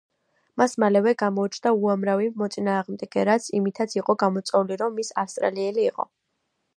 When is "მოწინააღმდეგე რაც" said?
2.43-3.49